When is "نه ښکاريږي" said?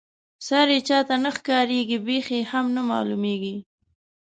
1.23-1.97